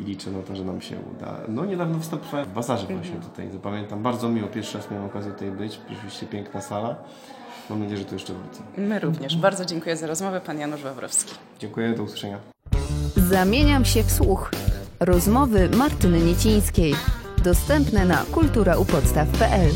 i 0.00 0.04
liczę 0.04 0.30
na 0.30 0.42
to, 0.42 0.56
że 0.56 0.64
nam 0.64 0.80
się 0.80 0.96
uda. 1.16 1.36
No 1.48 1.64
niedawno 1.64 1.98
występowałem 1.98 2.46
w 2.46 2.52
Bazarze 2.52 2.86
właśnie 2.86 3.16
tutaj, 3.16 3.50
zapamiętam. 3.50 4.02
Bardzo 4.02 4.28
miło, 4.28 4.48
pierwszy 4.48 4.78
raz 4.78 4.90
miałem 4.90 5.06
okazję 5.06 5.32
tutaj 5.32 5.50
być, 5.50 5.80
rzeczywiście 5.90 6.26
piękna 6.26 6.60
sala. 6.60 6.96
Mam 7.70 7.80
nadzieję, 7.80 7.98
że 7.98 8.04
tu 8.04 8.14
jeszcze 8.14 8.32
wrócę. 8.32 8.62
My 8.76 8.98
również. 8.98 9.36
Bardzo 9.36 9.64
dziękuję 9.64 9.96
za 9.96 10.06
rozmowę, 10.06 10.40
Pan 10.40 10.58
Janusz 10.58 10.82
Wawrowski. 10.82 11.34
Dziękuję, 11.58 11.94
do 11.94 12.02
usłyszenia. 12.02 12.38
Zamieniam 13.16 13.84
się 13.84 14.02
w 14.02 14.10
słuch. 14.10 14.50
Rozmowy 15.00 15.68
Martyny 15.76 16.20
Niecińskiej. 16.20 16.94
Dostępne 17.44 18.04
na 18.04 18.16
kulturaupodstaw.pl 18.16 19.70